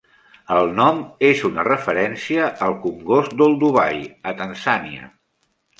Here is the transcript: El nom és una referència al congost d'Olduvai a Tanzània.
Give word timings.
El 0.53 0.71
nom 0.79 1.03
és 1.29 1.43
una 1.51 1.67
referència 1.67 2.49
al 2.69 2.75
congost 2.89 3.39
d'Olduvai 3.43 4.05
a 4.33 4.39
Tanzània. 4.43 5.17